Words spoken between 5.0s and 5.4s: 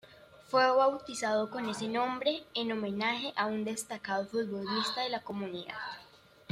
de la